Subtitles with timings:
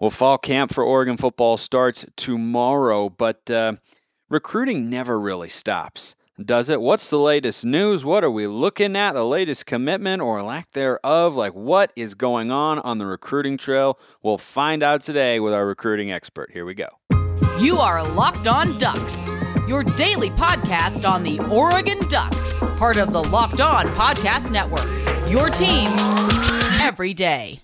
[0.00, 3.74] Well, fall camp for Oregon football starts tomorrow, but uh,
[4.28, 6.80] recruiting never really stops, does it?
[6.80, 8.04] What's the latest news?
[8.04, 9.12] What are we looking at?
[9.12, 11.36] The latest commitment or lack thereof?
[11.36, 13.98] Like, what is going on on the recruiting trail?
[14.22, 16.50] We'll find out today with our recruiting expert.
[16.52, 16.88] Here we go.
[17.60, 19.26] You are Locked On Ducks,
[19.68, 24.88] your daily podcast on the Oregon Ducks, part of the Locked On Podcast Network.
[25.30, 25.92] Your team
[26.82, 27.63] every day.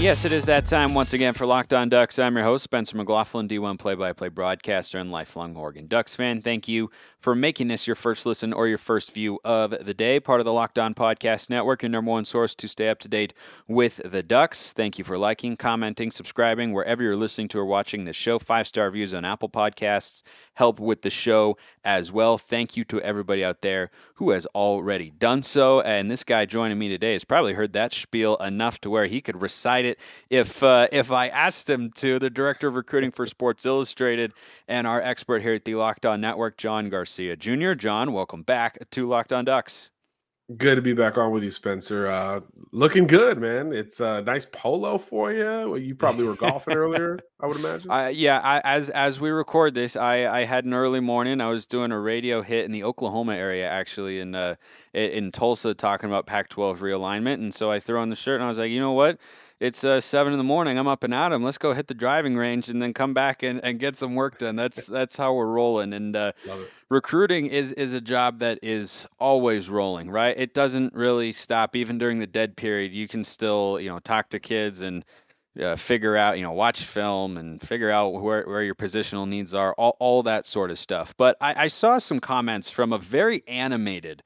[0.00, 2.20] Yes, it is that time once again for Locked On Ducks.
[2.20, 6.40] I'm your host, Spencer McLaughlin, D1 play by play broadcaster and lifelong Oregon Ducks fan.
[6.40, 10.20] Thank you for making this your first listen or your first view of the day.
[10.20, 13.08] Part of the Locked On Podcast Network, your number one source to stay up to
[13.08, 13.34] date
[13.66, 14.70] with the Ducks.
[14.70, 18.38] Thank you for liking, commenting, subscribing wherever you're listening to or watching the show.
[18.38, 20.22] Five star views on Apple Podcasts
[20.54, 22.38] help with the show as well.
[22.38, 25.80] Thank you to everybody out there who has already done so.
[25.80, 29.20] And this guy joining me today has probably heard that spiel enough to where he
[29.20, 29.98] could recite it
[30.30, 32.18] if uh, if I asked him to.
[32.18, 34.32] The director of recruiting for Sports Illustrated
[34.68, 37.74] and our expert here at the Locked On Network, John Garcia Jr.
[37.74, 39.90] John, welcome back to Locked On Ducks.
[40.56, 42.06] Good to be back on with you, Spencer.
[42.06, 42.40] Uh,
[42.72, 43.70] looking good, man.
[43.70, 45.76] It's a nice polo for you.
[45.76, 47.90] You probably were golfing earlier, I would imagine.
[47.90, 51.42] Uh, yeah, I, as as we record this, I, I had an early morning.
[51.42, 54.54] I was doing a radio hit in the Oklahoma area, actually, in uh,
[54.94, 57.34] in Tulsa, talking about Pac-12 realignment.
[57.34, 59.18] And so I threw on the shirt, and I was like, you know what?
[59.60, 60.78] It's uh, seven in the morning.
[60.78, 61.42] I'm up and at 'em.
[61.42, 64.38] Let's go hit the driving range and then come back and, and get some work
[64.38, 64.56] done.
[64.56, 65.92] That's that's how we're rolling.
[65.92, 66.32] And uh,
[66.88, 70.36] recruiting is is a job that is always rolling, right?
[70.38, 72.92] It doesn't really stop even during the dead period.
[72.92, 75.04] You can still you know talk to kids and
[75.60, 79.54] uh, figure out you know watch film and figure out where, where your positional needs
[79.54, 81.14] are, all, all that sort of stuff.
[81.16, 84.22] But I, I saw some comments from a very animated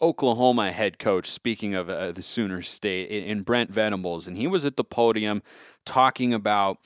[0.00, 4.66] Oklahoma head coach, speaking of uh, the Sooner State, in, Brent Venables, and he was
[4.66, 5.42] at the podium
[5.84, 6.78] talking about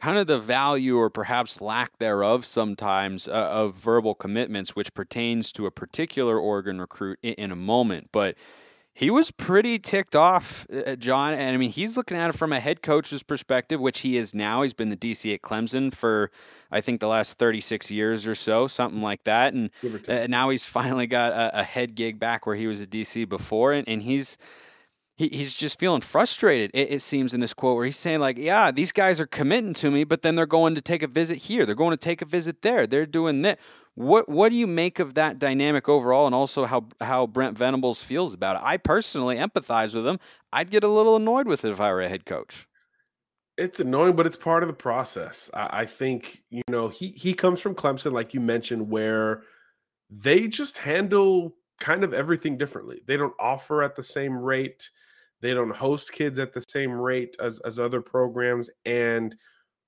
[0.00, 5.52] kind of the value or perhaps lack thereof sometimes uh, of verbal commitments, which pertains
[5.52, 8.08] to a particular Oregon recruit in, in a moment.
[8.12, 8.36] But
[8.98, 11.34] he was pretty ticked off, uh, John.
[11.34, 14.34] And I mean, he's looking at it from a head coach's perspective, which he is
[14.34, 14.62] now.
[14.62, 16.32] He's been the DC at Clemson for,
[16.68, 19.54] I think, the last 36 years or so, something like that.
[19.54, 19.70] And
[20.08, 23.28] uh, now he's finally got a, a, head gig back where he was a DC
[23.28, 23.72] before.
[23.72, 24.36] And, and he's.
[25.16, 26.70] He, he's just feeling frustrated.
[26.74, 29.74] It, it seems in this quote where he's saying like, "Yeah, these guys are committing
[29.74, 31.66] to me, but then they're going to take a visit here.
[31.66, 32.86] They're going to take a visit there.
[32.86, 33.58] They're doing that.
[33.98, 38.00] What what do you make of that dynamic overall, and also how how Brent Venables
[38.00, 38.62] feels about it?
[38.64, 40.20] I personally empathize with him.
[40.52, 42.68] I'd get a little annoyed with it if I were a head coach.
[43.56, 45.50] It's annoying, but it's part of the process.
[45.52, 49.42] I, I think you know he he comes from Clemson, like you mentioned, where
[50.08, 53.02] they just handle kind of everything differently.
[53.04, 54.90] They don't offer at the same rate.
[55.40, 59.34] They don't host kids at the same rate as as other programs, and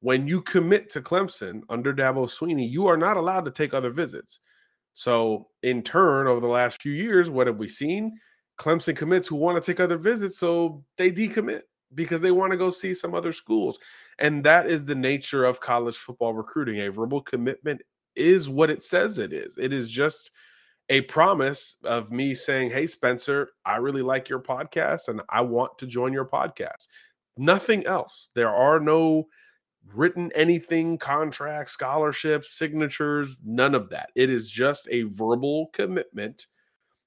[0.00, 3.90] when you commit to Clemson under Dabo Swinney, you are not allowed to take other
[3.90, 4.40] visits.
[4.94, 8.18] So, in turn, over the last few years, what have we seen?
[8.58, 11.62] Clemson commits who want to take other visits, so they decommit
[11.94, 13.78] because they want to go see some other schools.
[14.18, 16.80] And that is the nature of college football recruiting.
[16.80, 17.80] A verbal commitment
[18.14, 19.56] is what it says it is.
[19.58, 20.30] It is just
[20.88, 25.78] a promise of me saying, Hey, Spencer, I really like your podcast and I want
[25.78, 26.86] to join your podcast.
[27.36, 28.30] Nothing else.
[28.34, 29.28] There are no
[29.94, 34.10] written anything, contracts, scholarships, signatures, none of that.
[34.14, 36.46] It is just a verbal commitment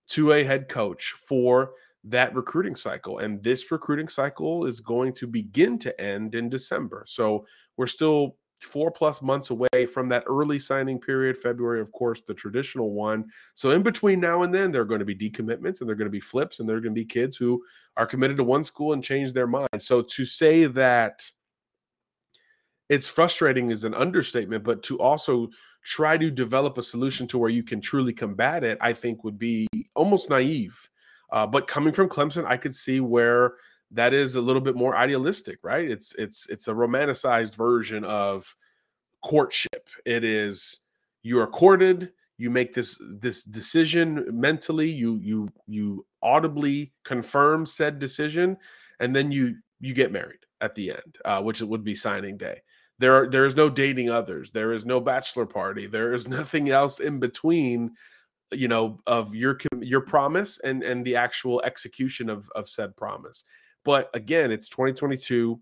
[0.09, 1.71] to a head coach for
[2.03, 3.19] that recruiting cycle.
[3.19, 7.05] And this recruiting cycle is going to begin to end in December.
[7.07, 7.45] So
[7.77, 11.37] we're still four plus months away from that early signing period.
[11.37, 13.25] February, of course, the traditional one.
[13.53, 15.97] So in between now and then, there are going to be decommitments and there are
[15.97, 17.63] going to be flips and there are going to be kids who
[17.97, 19.67] are committed to one school and change their mind.
[19.79, 21.29] So to say that
[22.93, 25.49] it's frustrating is an understatement, but to also
[25.83, 29.39] try to develop a solution to where you can truly combat it, I think would
[29.39, 30.89] be almost naive.
[31.31, 33.55] Uh, but coming from Clemson, I could see where
[33.89, 35.89] that is a little bit more idealistic, right?
[35.89, 38.55] It's it's it's a romanticized version of
[39.23, 39.89] courtship.
[40.05, 40.81] It is
[41.23, 47.97] you are courted, you make this this decision mentally, you you you audibly confirm said
[47.97, 48.57] decision,
[48.99, 52.61] and then you you get married at the end, uh, which would be signing day.
[52.99, 54.51] There, are, there is no dating others.
[54.51, 55.87] There is no bachelor party.
[55.87, 57.91] There is nothing else in between,
[58.51, 63.43] you know, of your your promise and and the actual execution of of said promise.
[63.83, 65.59] But again, it's 2022.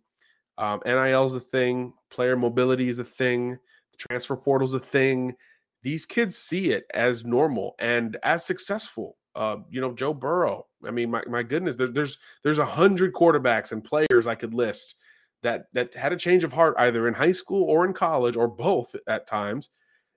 [0.57, 1.93] Um, NIL is a thing.
[2.09, 3.51] Player mobility is a thing.
[3.91, 5.35] The transfer portal is a thing.
[5.83, 10.67] These kids see it as normal and as successful Uh, you know, Joe Burrow.
[10.85, 14.53] I mean, my, my goodness, there, there's there's a hundred quarterbacks and players I could
[14.53, 14.95] list
[15.43, 18.47] that that had a change of heart either in high school or in college or
[18.47, 19.69] both at times,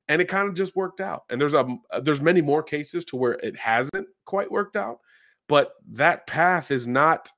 [0.08, 1.22] and it kind of just worked out.
[1.30, 1.66] And there's a
[2.02, 4.98] there's many more cases to where it hasn't quite worked out,
[5.48, 7.30] but that path is not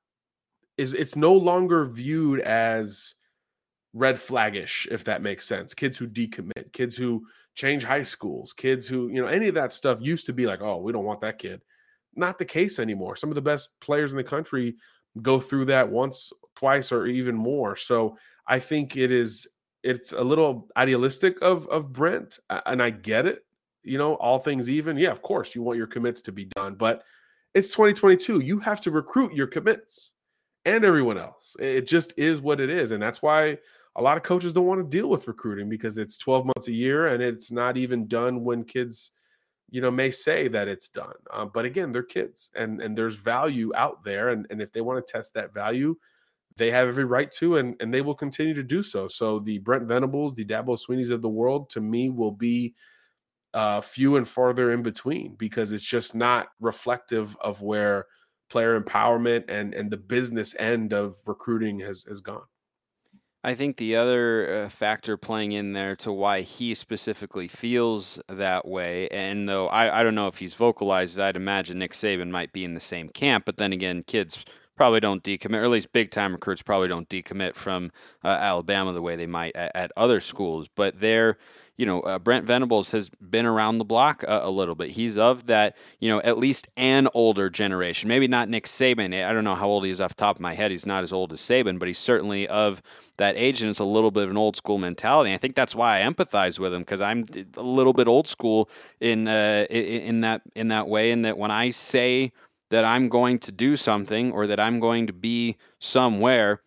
[0.77, 3.15] is it's no longer viewed as
[3.93, 5.73] red flaggish if that makes sense.
[5.73, 7.25] Kids who decommit kids who
[7.55, 10.61] change high schools kids who you know any of that stuff used to be like
[10.61, 11.61] oh we don't want that kid.
[12.15, 13.15] Not the case anymore.
[13.15, 14.75] Some of the best players in the country
[15.23, 18.17] go through that once twice or even more so
[18.47, 19.47] i think it is
[19.83, 23.45] it's a little idealistic of of brent and i get it
[23.83, 26.75] you know all things even yeah of course you want your commits to be done
[26.75, 27.03] but
[27.53, 30.11] it's 2022 you have to recruit your commits
[30.67, 31.55] and everyone else.
[31.59, 32.91] It just is what it is.
[32.91, 33.57] And that's why
[33.95, 36.73] a lot of coaches don't want to deal with recruiting because it's 12 months a
[36.73, 39.11] year and it's not even done when kids
[39.69, 43.15] you know may say that it's done uh, but again they're kids and and there's
[43.15, 45.95] value out there and, and if they want to test that value
[46.57, 49.57] they have every right to and, and they will continue to do so so the
[49.59, 52.73] brent venables the dabo swinneys of the world to me will be
[53.53, 58.05] uh, few and farther in between because it's just not reflective of where
[58.49, 62.43] player empowerment and and the business end of recruiting has has gone.
[63.47, 68.67] I think the other uh, factor playing in there to why he specifically feels that
[68.67, 72.51] way, and though I, I don't know if he's vocalized I'd imagine Nick Saban might
[72.51, 73.45] be in the same camp.
[73.45, 74.43] But then again, kids
[74.75, 78.91] probably don't decommit, or at least big time recruits probably don't decommit from uh, Alabama
[78.91, 80.67] the way they might at, at other schools.
[80.75, 81.37] But they're
[81.77, 84.89] you know, uh, Brent Venables has been around the block a, a, little bit.
[84.89, 88.09] He's of that, you know, at least an older generation.
[88.09, 89.13] Maybe not Nick Saban.
[89.23, 90.71] I don't know how old he is off the top of my head.
[90.71, 92.81] He's not as old as Saban, but he's certainly of
[93.17, 95.33] that age, and it's a little bit of an old school mentality.
[95.33, 97.25] I think that's why I empathize with him because I'm
[97.55, 98.69] a little bit old school
[98.99, 102.31] in uh, in, in that in that way, and that when I say
[102.69, 106.61] that I'm going to do something or that I'm going to be somewhere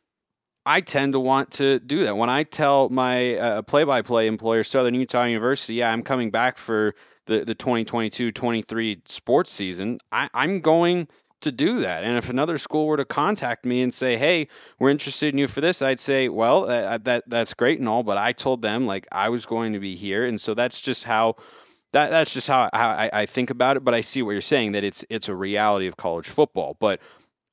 [0.67, 2.17] I tend to want to do that.
[2.17, 6.95] When I tell my uh, play-by-play employer, Southern Utah University, yeah, I'm coming back for
[7.27, 11.09] the, the 2022-23 sports season, I, I'm going
[11.43, 12.05] to do that.
[12.05, 14.49] And if another school were to contact me and say, "Hey,
[14.79, 18.03] we're interested in you for this," I'd say, "Well, uh, that that's great and all,
[18.03, 21.05] but I told them like I was going to be here, and so that's just
[21.05, 21.37] how."
[21.93, 24.41] That, that's just how, how I, I think about it, but I see what you're
[24.43, 26.77] saying that it's it's a reality of college football.
[26.79, 27.01] But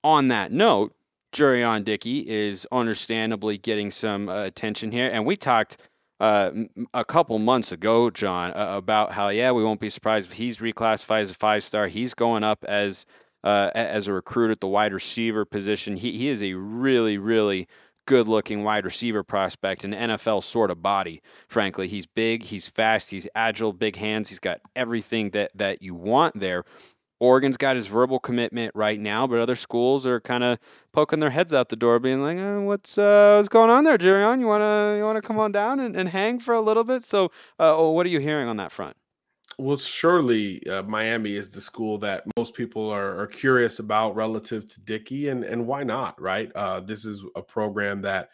[0.03, 0.93] on that note,
[1.37, 5.07] Jurrion Dickey is understandably getting some uh, attention here.
[5.07, 5.77] And we talked
[6.19, 6.49] uh,
[6.95, 10.57] a couple months ago, John, uh, about how, yeah, we won't be surprised if he's
[10.57, 11.87] reclassified as a five star.
[11.87, 13.05] He's going up as
[13.43, 15.95] uh, as a recruit at the wide receiver position.
[15.95, 17.67] He, he is a really, really
[18.07, 21.87] good looking wide receiver prospect, an NFL sort of body, frankly.
[21.87, 26.39] He's big, he's fast, he's agile, big hands, he's got everything that, that you want
[26.39, 26.63] there.
[27.19, 30.59] Oregon's got his verbal commitment right now, but other schools are kind of
[30.91, 33.97] poking their heads out the door, being like, oh, "What's uh, what's going on there,
[33.97, 34.39] Jurrion?
[34.39, 37.25] You wanna you wanna come on down and, and hang for a little bit?" So,
[37.59, 38.95] uh, oh, what are you hearing on that front?
[39.59, 44.67] Well, surely uh, Miami is the school that most people are, are, curious about relative
[44.67, 46.51] to Dickey, and and why not, right?
[46.55, 48.29] Uh, this is a program that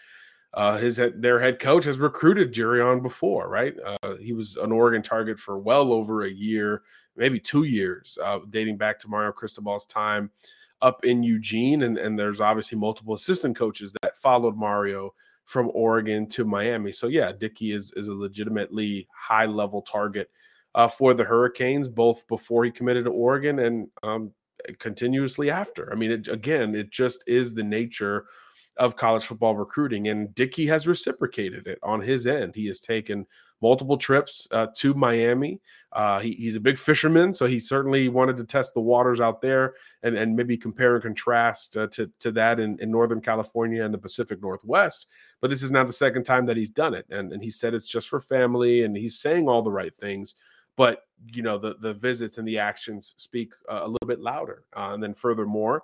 [0.54, 3.76] uh, his their head coach has recruited Jurrion before, right?
[3.86, 6.82] Uh, he was an Oregon target for well over a year
[7.16, 10.32] maybe two years, uh, dating back to Mario Cristobal's time
[10.82, 11.84] up in Eugene.
[11.84, 15.14] And, and there's obviously multiple assistant coaches that followed Mario
[15.46, 16.92] from Oregon to Miami.
[16.92, 20.30] So yeah, Dickey is is a legitimately high level target
[20.76, 24.32] uh, for the Hurricanes, both before he committed to Oregon and um,
[24.80, 25.92] continuously after.
[25.92, 28.26] I mean, it, again, it just is the nature
[28.78, 32.56] of college football recruiting, and Dickey has reciprocated it on his end.
[32.56, 33.28] He has taken
[33.64, 35.62] multiple trips uh, to Miami.
[35.94, 39.40] Uh, he, he's a big fisherman, so he certainly wanted to test the waters out
[39.42, 43.84] there and, and maybe compare and contrast uh, to, to that in, in Northern California
[43.86, 45.08] and the Pacific Northwest.
[45.40, 47.06] But this is now the second time that he's done it.
[47.10, 50.36] And, and he said it's just for family, and he's saying all the right things.
[50.76, 54.64] But, you know, the, the visits and the actions speak uh, a little bit louder.
[54.76, 55.84] Uh, and then furthermore,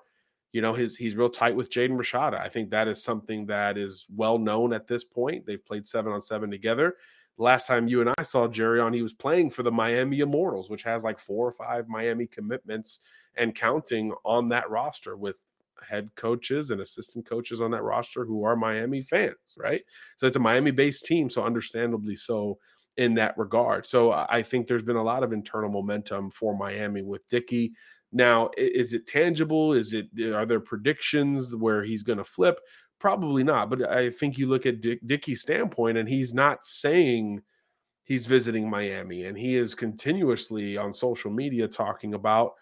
[0.51, 2.41] you know, his he's real tight with Jaden Rashada.
[2.41, 5.45] I think that is something that is well known at this point.
[5.45, 6.95] They've played seven on seven together
[7.39, 10.83] last time you and I saw Jurrion, he was playing for the Miami Immortals, which
[10.83, 12.99] has like four or five Miami commitments
[13.35, 15.37] and counting on that roster with
[15.87, 19.81] head coaches and assistant coaches on that roster who are Miami fans, right?
[20.17, 21.29] So it's a Miami based team.
[21.29, 22.59] So understandably so
[22.97, 23.85] in that regard.
[23.85, 27.71] So I think there's been a lot of internal momentum for Miami with Dickey.
[28.11, 29.73] Now, is it tangible?
[29.73, 32.59] Is it are there predictions where he's going to flip?
[32.99, 33.69] Probably not.
[33.69, 37.41] But I think you look at Dick, Dickey's standpoint, and he's not saying
[38.03, 42.53] he's visiting Miami, and he is continuously on social media talking about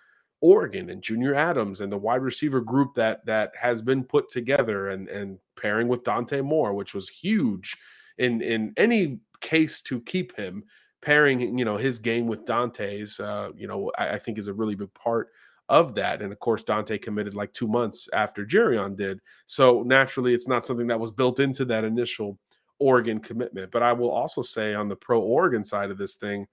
[0.42, 4.90] Oregon and Junior Adams and the wide receiver group that that has been put together
[4.90, 7.76] and and pairing with Dante Moore, which was huge
[8.20, 10.64] in in any case to keep him
[11.02, 14.54] pairing, you know, his game with Dante's, uh, you know, I, I, think is a
[14.54, 15.30] really big part
[15.70, 16.22] of that.
[16.22, 19.20] And of course, Dante committed like two months after Jurrion did.
[19.46, 22.38] So naturally, it's not something that was built into that initial
[22.80, 23.72] Oregon commitment.
[23.72, 26.48] But I will also say on the pro Oregon side of this thing,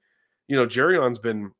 [0.49, 1.53] you know, Jurrion's been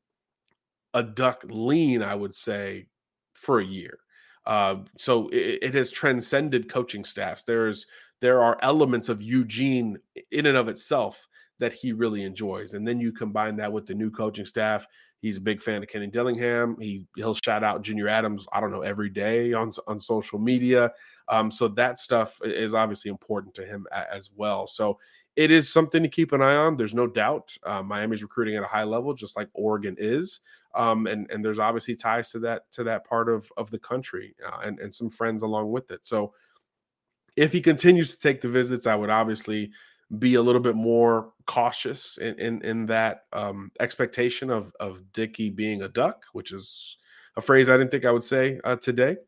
[0.93, 2.87] a duck lean, I would say,
[3.35, 3.99] for a year.
[4.47, 7.45] Uh, so it, it, has transcended coaching staffs.
[7.45, 7.87] There's
[8.21, 9.99] there are elements of Eugene
[10.31, 11.27] in and of itself
[11.61, 14.87] that he really enjoys, and then you combine that with the new coaching staff.
[15.25, 16.77] He's a big fan of Kenny Dillingham.
[16.79, 18.47] He he'll shout out Junior Adams.
[18.53, 20.93] I don't know every day on on social media.
[21.29, 24.67] Um, so that stuff is obviously important to him as well.
[24.67, 24.99] So
[25.35, 26.77] it is something to keep an eye on.
[26.77, 27.57] There's no doubt.
[27.63, 30.41] Uh, Miami's recruiting at a high level, just like Oregon is.
[30.75, 34.37] Um, and and there's obviously ties to that to that part of of the country
[34.47, 36.05] uh, and and some friends along with it.
[36.05, 36.35] So
[37.35, 39.71] if he continues to take the visits, I would obviously
[40.19, 45.51] be a little bit more cautious in in, in that um, expectation of of Dickey
[45.51, 46.97] being a duck, which is
[47.37, 49.17] a phrase I didn't think I would say uh, today.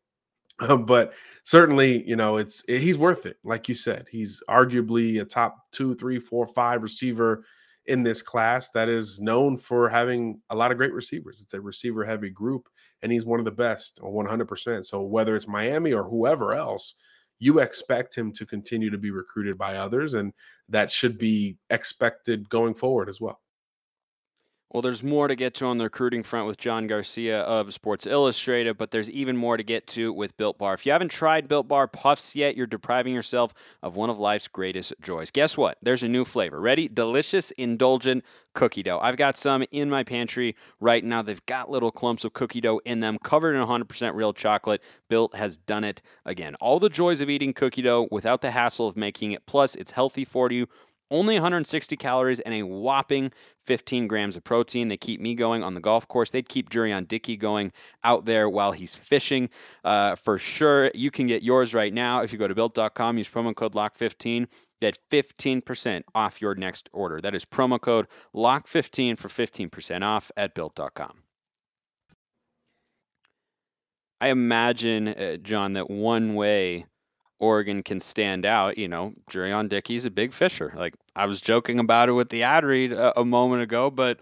[0.59, 1.13] Um, but
[1.45, 3.37] certainly, you know, it's it, he's worth it.
[3.45, 7.45] Like you said, he's arguably a top two, three, four, five receiver
[7.87, 11.41] in this class that is known for having a lot of great receivers.
[11.41, 12.69] It's a receiver heavy group,
[13.03, 14.85] and he's one of the best, 100%.
[14.85, 16.95] So whether it's Miami or whoever else,
[17.39, 20.33] you expect him to continue to be recruited by others, and
[20.69, 23.41] that should be expected going forward as well.
[24.73, 28.05] Well, there's more to get to on the recruiting front with John Garcia of Sports
[28.05, 30.75] Illustrated, but there's even more to get to with Built Bar.
[30.75, 34.49] If you haven't tried Built Bar Puffs yet, you're depriving yourself of one of life's
[34.49, 35.31] greatest joys.
[35.31, 35.79] Guess what?
[35.83, 36.61] There's a new flavor.
[36.61, 36.89] Ready?
[36.89, 38.99] Delicious, indulgent cookie dough.
[39.01, 41.23] I've got some in my pantry right now.
[41.23, 44.83] They've got little clumps of cookie dough in them, covered in 100% real chocolate.
[45.09, 46.57] Built has done it again.
[46.57, 49.47] All the joys of eating cookie dough without the hassle of making it.
[49.47, 50.67] Plus, it's healthy for you
[51.11, 53.33] only 160 calories and a whopping
[53.67, 54.89] 15 grams of protein.
[54.89, 56.31] They keep me going on the golf course.
[56.31, 57.73] They'd keep Jurrion Dickey going
[58.05, 59.51] out there while he's fishing
[59.85, 60.91] uh, for sure.
[60.95, 64.47] You can get yours right now if you go to built.com, use promo code LOCK15.
[64.81, 67.21] Get 15% off your next order.
[67.21, 71.23] That is promo code LOCK15 for 15% off at built.com.
[74.21, 76.87] I imagine, uh, John, that one way
[77.39, 78.79] Oregon can stand out.
[78.79, 80.73] You know, Jurrion Dickey's a big fisher.
[80.75, 84.19] Like I was joking about it with the ad read a, a, moment ago, but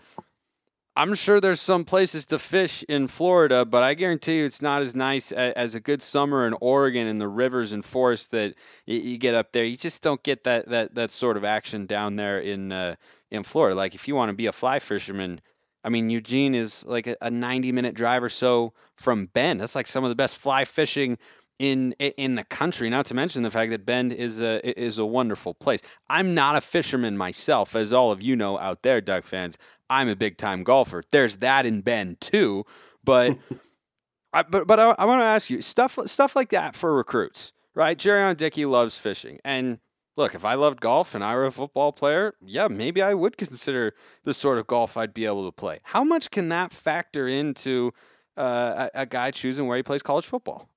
[0.97, 4.83] I'm sure there's some places to fish in Florida, but I guarantee you it's not
[4.83, 8.54] as nice as, a good summer in Oregon and the rivers and forests that
[8.87, 9.64] you, you, get up there.
[9.64, 12.94] You just don't get that that that sort of action down there in uh,
[13.30, 13.76] in Florida.
[13.76, 15.40] Like if you want to be a fly fisherman.
[15.87, 19.61] I mean, Eugene is like a, a 90 minute drive or so from Bend.
[19.61, 21.18] That's like some of the best fly fishing
[21.58, 22.90] in in the country.
[22.90, 25.80] Not to mention the fact that Bend is a is a wonderful place.
[26.08, 29.58] I'm not a fisherman myself, as all of you know out there, Duck fans.
[29.88, 31.02] I'm a big time golfer.
[31.11, 32.64] There's that in Bend too,
[33.04, 33.37] but
[34.32, 37.52] I, but but I, I want to ask you stuff stuff like that for recruits,
[37.75, 37.96] right?
[37.96, 39.78] Jurrion Dickey loves fishing, and
[40.16, 43.37] look, if I loved golf and I were a football player, yeah, maybe I would
[43.37, 43.94] consider
[44.25, 45.80] the sort of golf I'd be able to play.
[45.82, 47.92] How much can that factor into
[48.37, 50.68] uh, a, a guy choosing where he plays college football?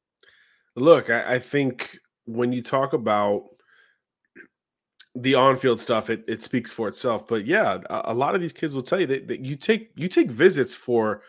[0.78, 3.46] Look, I, I think when you talk about
[5.16, 7.28] the on-field stuff, it, it speaks for itself.
[7.28, 9.90] But yeah, a, a lot of these kids will tell you that, that you take
[9.96, 11.24] you take visits for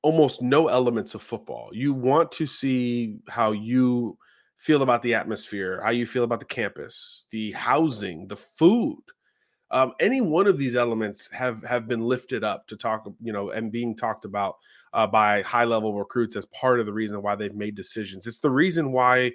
[0.00, 1.68] almost no elements of football.
[1.72, 4.16] You want to see how you
[4.56, 9.02] feel about the atmosphere, how you feel about the campus, the housing, the food.
[9.70, 13.50] Um, any one of these elements have have been lifted up to talk, you know,
[13.50, 14.56] and being talked about
[14.96, 18.26] uh, by high level recruits as part of the reason why they've made decisions.
[18.26, 19.32] It's the reason why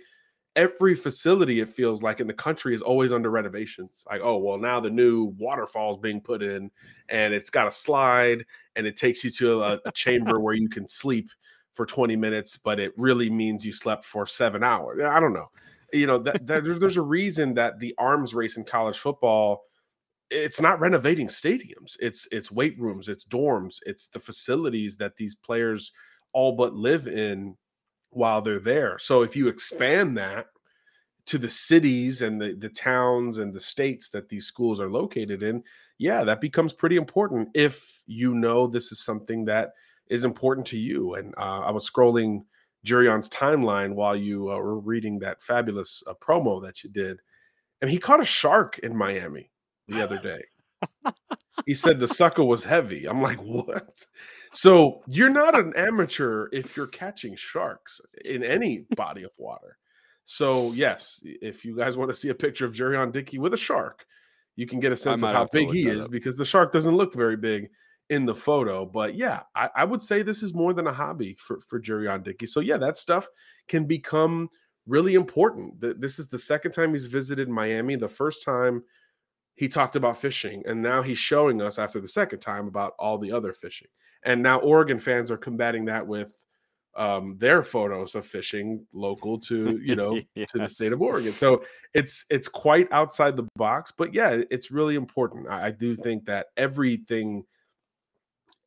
[0.55, 4.03] every facility it feels like in the country is always under renovations.
[4.09, 6.71] Like, oh, well, now the new waterfall is being put in
[7.09, 8.43] and it's got a slide
[8.75, 11.29] and it takes you to a, a chamber where you can sleep
[11.73, 14.99] for 20 minutes, but it really means you slept for seven hours.
[14.99, 15.51] I don't know.
[15.93, 19.65] You know, that, that there's a reason that the arms race in college football
[20.31, 25.35] it's not renovating stadiums it's it's weight rooms it's dorms it's the facilities that these
[25.35, 25.91] players
[26.33, 27.55] all but live in
[28.11, 28.97] while they're there.
[28.99, 30.47] So if you expand that
[31.25, 35.43] to the cities and the, the towns and the states that these schools are located
[35.43, 35.63] in
[35.99, 39.73] yeah that becomes pretty important if you know this is something that
[40.07, 41.13] is important to you.
[41.15, 42.43] And uh, i was scrolling
[42.85, 47.19] Jurrion's timeline while you uh, were reading that fabulous uh, promo that you did
[47.81, 49.50] and he caught a shark in miami
[49.91, 51.13] the other day.
[51.65, 53.07] he said the sucker was heavy.
[53.07, 54.05] I'm like, what?
[54.51, 59.77] So you're not an amateur if you're catching sharks in any body of water.
[60.25, 63.57] So yes, if you guys want to see a picture of Jurrion Dickey with a
[63.57, 64.05] shark,
[64.55, 66.11] you can get a sense of how big he is up.
[66.11, 67.69] because the shark doesn't look very big
[68.09, 68.85] in the photo.
[68.85, 72.23] But yeah, I, I would say this is more than a hobby for for Jurrion
[72.23, 72.45] Dickey.
[72.45, 73.27] So yeah, that stuff
[73.67, 74.49] can become
[74.85, 75.81] really important.
[75.99, 77.95] This is the second time he's visited Miami.
[77.95, 78.83] The first time
[79.61, 83.19] he talked about fishing, and now he's showing us after the second time about all
[83.19, 83.89] the other fishing.
[84.23, 86.33] And now Oregon fans are combating that with
[86.95, 90.49] um, their photos of fishing local to you know yes.
[90.53, 91.33] to the state of Oregon.
[91.33, 91.63] So
[91.93, 95.47] it's it's quite outside the box, but yeah, it's really important.
[95.47, 97.43] I, I do think that everything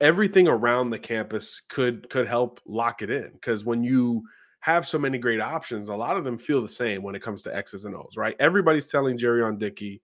[0.01, 4.23] everything around the campus could could help lock it in because when you
[4.61, 7.43] have so many great options, a lot of them feel the same when it comes
[7.43, 8.37] to X's and O's, right?
[8.39, 10.01] Everybody's telling Jurrion Dickey,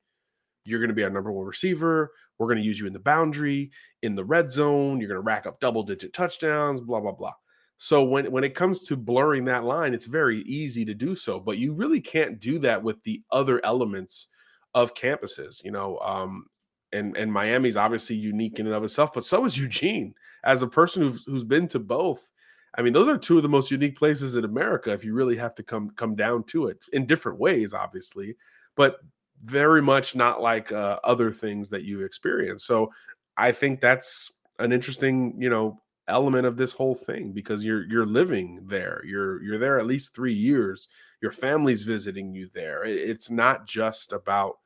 [0.70, 2.12] you're going to be our number one receiver.
[2.38, 3.70] We're going to use you in the boundary,
[4.02, 5.00] in the red zone.
[5.00, 7.34] You're going to rack up double digit touchdowns, blah, blah, blah.
[7.76, 11.40] So when, when it comes to blurring that line, it's very easy to do so,
[11.40, 14.26] but you really can't do that with the other elements
[14.74, 15.98] of campuses, you know.
[15.98, 16.46] Um,
[16.92, 20.14] and and Miami's obviously unique in and of itself, but so is Eugene.
[20.44, 22.28] As a person who's who's been to both,
[22.74, 24.92] I mean, those are two of the most unique places in America.
[24.92, 28.36] If you really have to come come down to it in different ways, obviously,
[28.76, 28.96] but
[29.44, 32.66] very much not like uh, other things that you've experienced.
[32.66, 32.90] So
[33.36, 38.06] I think that's an interesting, you know, element of this whole thing because you're you're
[38.06, 39.02] living there.
[39.04, 40.88] You're you're there at least three years.
[41.22, 42.84] Your family's visiting you there.
[42.84, 44.58] It's not just about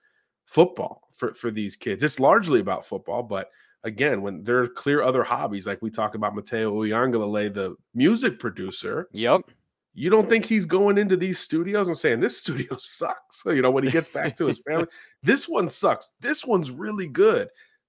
[0.46, 2.02] football for for these kids.
[2.02, 3.50] It's largely about football, but
[3.84, 8.38] again, when there are clear other hobbies, like we talk about Mateo Uiagalelei, the music
[8.38, 9.08] producer.
[9.12, 9.50] Yep.
[9.94, 13.42] You don't think he's going into these studios and saying this studio sucks?
[13.46, 14.86] You know, when he gets back to his family,
[15.22, 16.12] this one sucks.
[16.20, 17.48] This one's really good.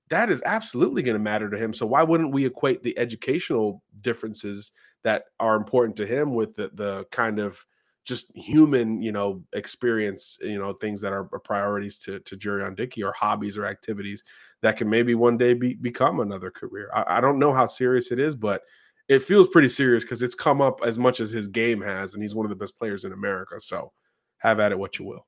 [0.10, 1.74] That is absolutely going to matter to him.
[1.74, 4.72] So why wouldn't we equate the educational differences
[5.04, 7.66] that are important to him with the, the kind of
[8.04, 13.04] just human, you know, experience, you know, things that are priorities to to on Dickey
[13.04, 14.24] or hobbies or activities
[14.62, 16.90] that can maybe one day be, become another career.
[16.94, 18.62] I, I don't know how serious it is, but
[19.08, 22.24] it feels pretty serious because it's come up as much as his game has, and
[22.24, 23.60] he's one of the best players in America.
[23.60, 23.92] So
[24.40, 25.26] have at it what you will.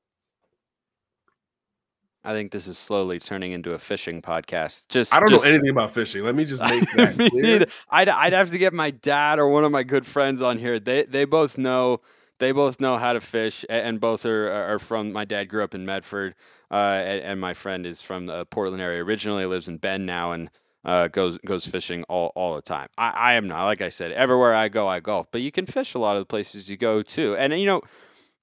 [2.24, 4.88] I think this is slowly turning into a fishing podcast.
[4.88, 6.24] Just I don't just, know anything about fishing.
[6.24, 7.64] Let me just make that clear.
[7.88, 10.80] I'd I'd have to get my dad or one of my good friends on here.
[10.80, 12.00] They they both know
[12.38, 15.12] they both know how to fish, and both are are from.
[15.12, 16.34] My dad grew up in Medford,
[16.70, 19.46] uh, and, and, my friend is from the Portland area originally.
[19.46, 20.50] Lives in Bend now, and
[20.88, 22.88] uh, goes goes fishing all, all the time.
[22.96, 24.10] I, I am not like I said.
[24.10, 26.78] Everywhere I go, I golf, but you can fish a lot of the places you
[26.78, 27.36] go too.
[27.36, 27.82] And you know,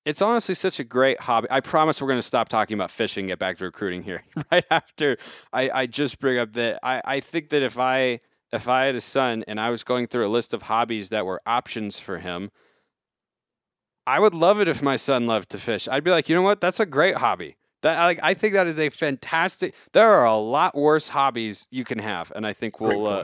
[0.05, 1.47] it's honestly such a great hobby.
[1.49, 4.23] I promise we're going to stop talking about fishing and get back to recruiting here
[4.51, 5.17] right after
[5.51, 8.19] I, I just bring up that I, I think that if I
[8.53, 11.25] if I had a son and I was going through a list of hobbies that
[11.25, 12.51] were options for him,
[14.05, 15.87] I would love it if my son loved to fish.
[15.87, 16.61] I'd be like, you know what?
[16.61, 17.55] That's a great hobby.
[17.85, 19.75] That like I think that is a fantastic.
[19.91, 23.23] There are a lot worse hobbies you can have, and I think we'll uh,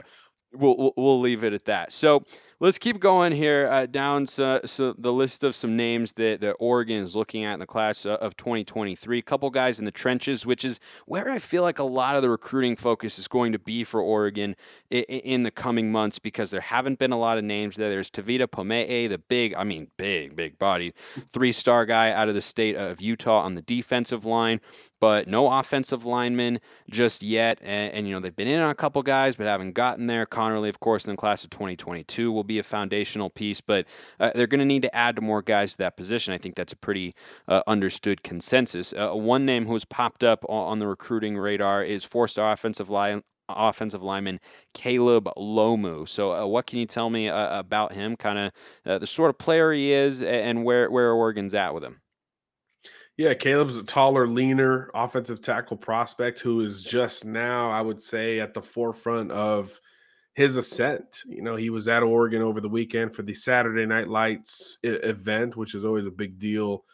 [0.52, 1.92] we'll, we'll we'll leave it at that.
[1.92, 2.22] So
[2.62, 6.52] let's keep going here uh, down so, so, the list of some names that, that
[6.60, 9.18] Oregon is looking at in the class uh, of 2023.
[9.18, 12.22] A couple guys in the trenches, which is where I feel like a lot of
[12.22, 14.54] the recruiting focus is going to be for Oregon
[14.90, 17.90] in, in the coming months because there haven't been a lot of names there.
[17.90, 20.94] There's Tavita Pomee, the big, I mean, big, big bodied
[21.32, 24.60] three star guy out of the state of Utah on the defensive line
[25.02, 27.58] but no offensive linemen just yet.
[27.60, 30.26] And, and, you know, they've been in on a couple guys, but haven't gotten there.
[30.26, 33.86] Conerly, of course, in the class of 2022 will be a foundational piece, but
[34.20, 36.34] uh, they're going to need to add more guys to that position.
[36.34, 37.14] I think that's a pretty
[37.48, 38.92] uh, understood consensus.
[38.92, 44.02] Uh, one name who's popped up on the recruiting radar is four-star offensive line offensive
[44.02, 44.40] lineman
[44.72, 46.08] Caleb Lomu.
[46.08, 48.16] So, uh, what can you tell me uh, about him?
[48.16, 48.52] Kind of
[48.86, 52.00] uh, the sort of player he is, and where where Oregon's at with him.
[53.16, 58.40] Yeah, Caleb's a taller, leaner offensive tackle prospect who is just now, I would say,
[58.40, 59.78] at the forefront of
[60.34, 61.22] his ascent.
[61.26, 65.56] You know, he was at Oregon over the weekend for the Saturday Night Lights event,
[65.56, 66.84] which is always a big deal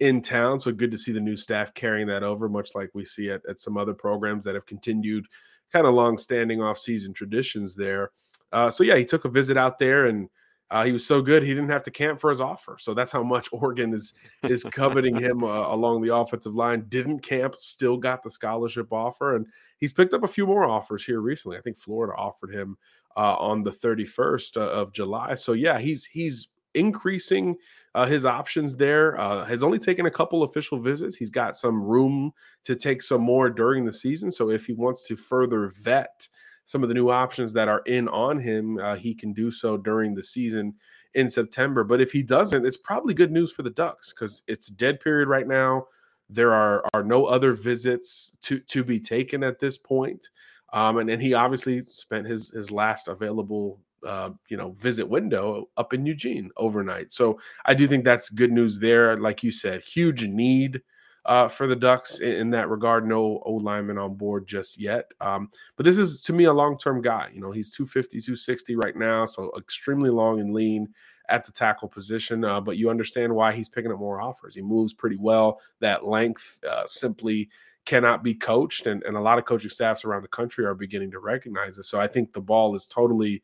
[0.00, 0.60] in town.
[0.60, 3.42] So good to see the new staff carrying that over, much like we see at,
[3.48, 5.26] at some other programs that have continued
[5.72, 8.10] kind of long standing off season traditions there.
[8.52, 10.28] Uh, so, yeah, he took a visit out there and
[10.70, 12.76] uh, he was so good he didn't have to camp for his offer.
[12.78, 16.86] So that's how much Oregon is is coveting him uh, along the offensive line.
[16.88, 19.46] Didn't camp, still got the scholarship offer, and
[19.78, 21.56] he's picked up a few more offers here recently.
[21.56, 22.76] I think Florida offered him
[23.16, 25.34] uh, on the 31st uh, of July.
[25.34, 27.56] So yeah, he's he's increasing
[27.94, 29.18] uh, his options there.
[29.18, 31.16] Uh, has only taken a couple official visits.
[31.16, 32.32] He's got some room
[32.64, 34.30] to take some more during the season.
[34.30, 36.28] So if he wants to further vet
[36.68, 39.78] some of the new options that are in on him, uh, he can do so
[39.78, 40.74] during the season
[41.14, 41.82] in September.
[41.82, 45.28] But if he doesn't, it's probably good news for the Ducks because it's dead period
[45.28, 45.86] right now.
[46.28, 50.28] There are are no other visits to to be taken at this point.
[50.74, 55.70] Um, and, and he obviously spent his his last available uh, you know visit window
[55.78, 57.12] up in Eugene overnight.
[57.12, 59.18] So I do think that's good news there.
[59.18, 60.82] Like you said, huge need
[61.24, 63.06] uh, for the Ducks in, in, that regard.
[63.06, 65.10] No old lineman on board just yet.
[65.20, 67.30] Um, but this is to me a long term guy.
[67.32, 70.88] You know, he's 250, 260 right now, so extremely long and lean
[71.28, 72.44] at the tackle position.
[72.44, 74.54] Uh, but you understand why he's picking up more offers.
[74.54, 75.60] He moves pretty well.
[75.80, 77.50] That length uh, simply
[77.84, 81.10] cannot be coached, and, and a lot of coaching staffs around the country are beginning
[81.10, 81.84] to recognize it.
[81.84, 83.42] So I think the ball is totally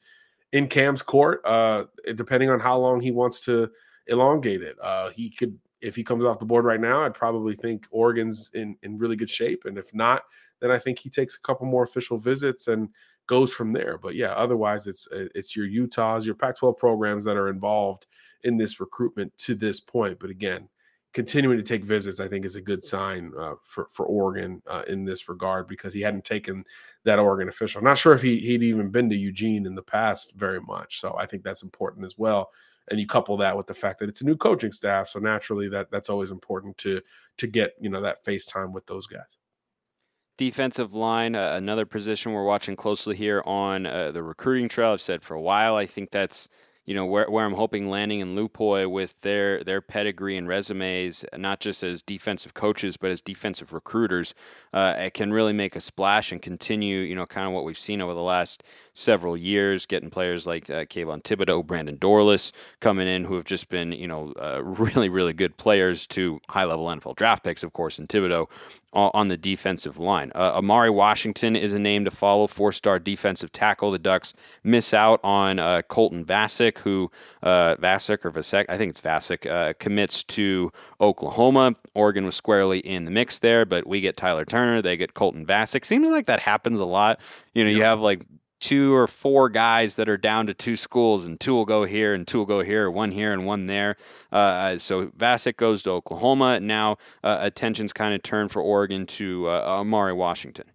[0.53, 1.85] in Cam's court, uh,
[2.15, 3.71] depending on how long he wants to
[4.07, 4.77] elongate it.
[4.81, 8.51] Uh, he could, if he comes off the board right now, I'd probably think Oregon's
[8.55, 10.23] in in really good shape, and if not,
[10.61, 12.89] then I think he takes a couple more official visits and
[13.27, 13.99] goes from there.
[13.99, 18.07] But yeah, otherwise, it's it's your Utahs, your Pac-12 programs that are involved
[18.43, 20.19] in this recruitment to this point.
[20.19, 20.69] But again,
[21.13, 24.83] continuing to take visits, I think, is a good sign uh, for for Oregon uh,
[24.89, 26.65] in this regard because he hadn't taken
[27.05, 27.79] that Oregon official.
[27.79, 31.01] I'm not sure if he, he'd even been to Eugene in the past very much.
[31.01, 32.51] So I think that's important as well.
[32.91, 35.69] And you couple that with the fact that it's a new coaching staff, so naturally
[35.71, 37.01] that that's always important to
[37.39, 39.39] to get you know that face time with those guys.
[40.37, 44.93] Defensive line, uh, another position we're watching closely here on uh, the recruiting trail.
[44.93, 46.49] I've said for a while, I think that's
[46.87, 51.25] you know where, where I'm hoping Lanning and Lupoi with their their pedigree and resumes,
[51.37, 54.35] not just as defensive coaches but as defensive recruiters,
[54.73, 58.01] uh, can really make a splash and continue you know kind of what we've seen
[58.01, 63.25] over the last several years, getting players like uh, Kayvon Thibodeaux, Brandon Dorlus coming in
[63.25, 67.17] who have just been you know uh, really really good players to high level NFL
[67.17, 68.49] draft picks, of course, in Thibodeaux
[68.95, 70.31] on the defensive line.
[70.35, 73.91] Uh, A'umari Washington is a name to follow, four star defensive tackle.
[73.91, 76.25] The Ducks miss out on uh, Colton
[76.75, 77.11] Vasek, who
[77.43, 81.75] uh, Vasek or Vasek, I think it's Vasek, uh, commits to Oklahoma.
[81.95, 85.47] Oregon was squarely in the mix there, but we get Tyler Turner, they get Colton
[85.47, 85.85] Vasek.
[85.85, 87.21] Seems like that happens a lot.
[87.53, 88.25] You know, you have like
[88.61, 92.15] two or four guys that are down to two schools, and two will go here
[92.15, 93.97] and two will go here, one here and one there.
[94.33, 96.61] Uh, so Vasek goes to Oklahoma.
[96.61, 100.67] Now uh, attention's kind of turned for Oregon to uh, A'umari Washington.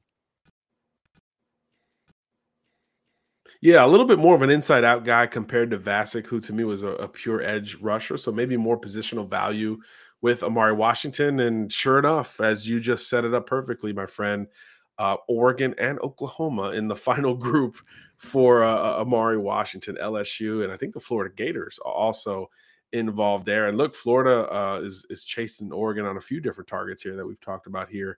[3.62, 6.54] Yeah, a little bit more of an inside out guy compared to Vasek, who to
[6.54, 8.18] me was a, a pure edge rusher.
[8.18, 9.80] So maybe more positional value
[10.22, 11.42] with A'umari Washington.
[11.42, 14.48] And sure enough, as you just set it up perfectly, my friend,
[14.98, 17.78] uh, Oregon and Oklahoma in the final group
[18.18, 22.50] for uh, uh A'umari Washington, LSU, and I think the Florida Gators are also
[22.92, 23.68] involved there.
[23.68, 27.26] And look, Florida uh, is is chasing Oregon on a few different targets here that
[27.26, 28.18] we've talked about here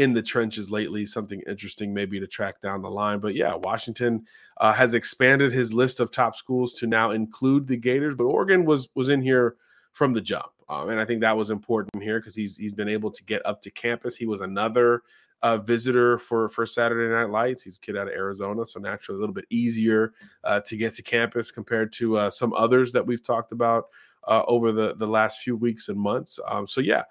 [0.00, 1.04] in the trenches lately.
[1.04, 3.18] Something interesting maybe to track down the line.
[3.20, 4.24] But yeah, Washington
[4.56, 8.64] uh, has expanded his list of top schools to now include the Gators, but Oregon
[8.64, 9.56] was was in here
[9.92, 10.52] from the jump.
[10.70, 13.44] Um, and I think that was important here because he's he's been able to get
[13.44, 14.16] up to campus.
[14.16, 15.02] He was another
[15.42, 17.62] uh, visitor for for Saturday Night Lights.
[17.62, 20.94] He's a kid out of Arizona, so naturally a little bit easier uh, to get
[20.94, 23.88] to campus compared to uh, some others that we've talked about
[24.26, 26.38] uh, over the the last few weeks and months.
[26.48, 27.02] Um, so yeah,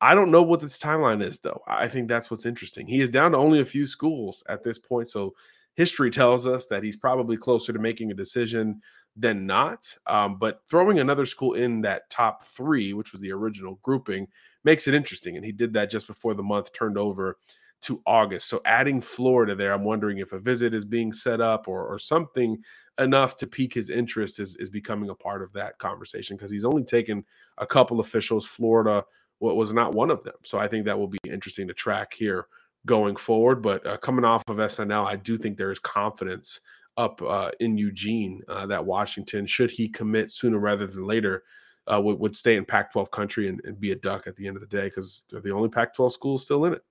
[0.00, 1.62] I don't know what this timeline is though.
[1.66, 2.86] I think that's what's interesting.
[2.86, 5.34] He is down to only a few schools at this point, so
[5.74, 8.80] history tells us that he's probably closer to making a decision
[9.16, 9.92] than not.
[10.06, 14.28] Um, but throwing another school in that top three, which was the original grouping,
[14.64, 15.36] makes it interesting.
[15.36, 17.38] And he did that just before the month turned over
[17.82, 18.48] to August.
[18.48, 21.98] So adding Florida there, I'm wondering if a visit is being set up or, or
[21.98, 22.58] something
[22.98, 26.64] enough to pique his interest is, is becoming a part of that conversation because he's
[26.64, 27.24] only taken
[27.58, 28.44] a couple officials.
[28.44, 29.04] Florida
[29.40, 30.34] was not one of them.
[30.44, 32.46] So I think that will be interesting to track here
[32.86, 33.62] going forward.
[33.62, 36.60] But uh, coming off of SNL, I do think there is confidence
[36.96, 41.44] up uh, in Eugene uh, that Washington, should he commit sooner rather than later,
[41.86, 44.46] uh, would, would stay in Pac 12 country and, and, be a duck at the
[44.46, 46.82] end of the day because they're the only Pac 12 school still in it.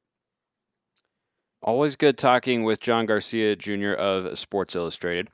[1.61, 3.93] Always good talking with John Garcia Jr.
[3.93, 5.29] of Sports Illustrated.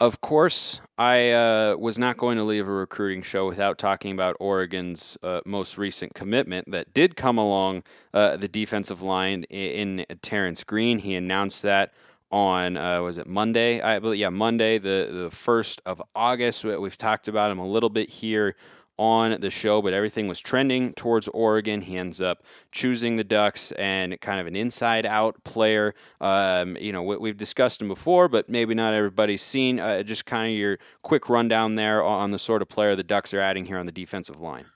[0.00, 4.36] Of course, I uh, was not going to leave a recruiting show without talking about
[4.40, 10.18] Oregon's uh, most recent commitment that did come along uh, the defensive line in, in
[10.18, 10.98] Terrance Green.
[10.98, 11.92] He announced that
[12.32, 13.80] on uh, was it Monday?
[13.80, 16.64] I believe yeah, Monday, the the first of August.
[16.64, 18.56] We've talked about him a little bit here
[18.98, 21.80] on the show, but everything was trending towards Oregon.
[21.80, 25.94] He ends up choosing the Ducks and kind of an inside out player.
[26.20, 29.80] Um, you know, we, have discussed him before, but maybe not everybody's seen.
[29.80, 33.34] Uh, just kind of your quick rundown there on the sort of player the Ducks
[33.34, 34.66] are adding here on the defensive line.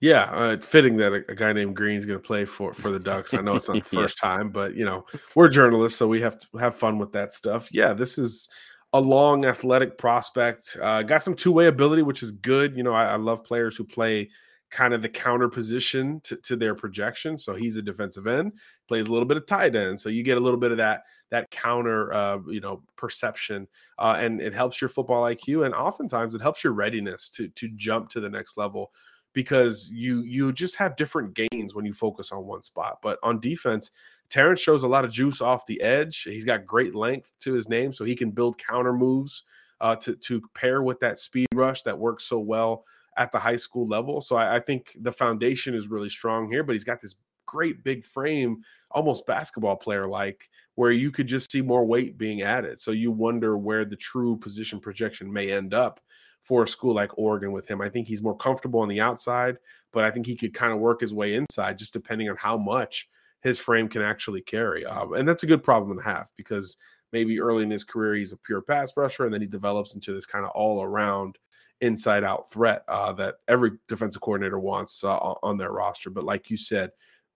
[0.00, 2.92] Yeah, uh, fitting that a, a, guy named Green is going to play for for
[2.92, 3.34] the Ducks.
[3.34, 4.28] I know it's not the first yeah.
[4.28, 5.04] time, but you know
[5.34, 7.68] we're journalists, so we have to have fun with that stuff.
[7.72, 8.48] Yeah, this is
[8.92, 10.76] a long athletic prospect.
[10.80, 12.76] Uh, got some two way ability, which is good.
[12.76, 14.30] You know, I, I, love players who play
[14.70, 17.38] kind of the counter position to, to, their projection.
[17.38, 18.52] So he's a defensive end,
[18.86, 20.00] plays a little bit of tight end.
[20.00, 24.16] So you get a little bit of that that counter, uh, you know, perception, uh,
[24.18, 28.08] and it helps your football IQ, and oftentimes it helps your readiness to to jump
[28.10, 28.90] to the next level
[29.34, 32.98] because you you just have different gains when you focus on one spot.
[33.02, 33.90] But on defense,
[34.30, 36.22] Terrance shows a lot of juice off the edge.
[36.22, 39.42] He's got great length to his name, so he can build counter moves
[39.80, 42.84] uh, to to pair with that speed rush that works so well
[43.16, 44.20] at the high school level.
[44.20, 46.62] So I, I think the foundation is really strong here.
[46.62, 51.50] But he's got this great big frame, almost basketball player like, where you could just
[51.50, 52.78] see more weight being added.
[52.78, 56.00] So you wonder where the true position projection may end up
[56.44, 57.80] for a school like Oregon with him.
[57.80, 59.56] I think he's more comfortable on the outside,
[59.92, 62.56] but I think he could kind of work his way inside just depending on how
[62.56, 63.08] much
[63.42, 64.84] his frame can actually carry.
[64.84, 66.76] Um, and that's a good problem to have because
[67.12, 70.12] maybe early in his career he's a pure pass rusher and then he develops into
[70.12, 71.38] this kind of all around
[71.80, 76.10] inside out threat uh, that every defensive coordinator wants uh, on their roster.
[76.10, 76.90] But like you said,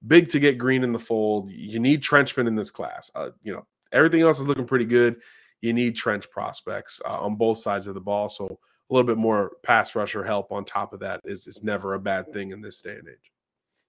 [0.07, 1.51] big to get Green in the fold.
[1.51, 3.11] You need Trenchman in this class.
[3.15, 5.17] Uh, you know, everything else is looking pretty good.
[5.61, 8.29] You need trench prospects uh, on both sides of the ball.
[8.29, 11.95] So a little bit more pass rusher help on top of that is, is never
[11.95, 13.32] a bad thing in this day and age.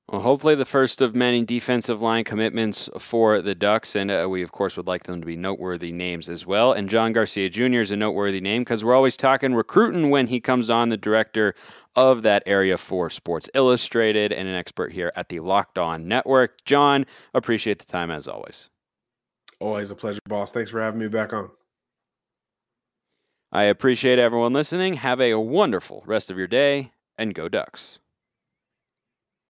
[0.10, 4.44] Well, hopefully the first of many defensive line commitments for the Ducks, and uh, we
[4.44, 6.74] of course would like them to be noteworthy names as well.
[6.74, 7.80] And John Garcia Jr.
[7.80, 11.56] is a noteworthy name because we're always talking recruiting when he comes on, the director
[11.96, 16.64] of that area for Sports Illustrated and an expert here at the Locked On Network.
[16.66, 18.70] John, appreciate the time as always.
[19.62, 20.52] Always a pleasure, boss.
[20.52, 21.50] Thanks for having me back on.
[23.54, 24.96] I appreciate everyone listening.
[24.96, 28.00] Have a wonderful rest of your day, and go Ducks.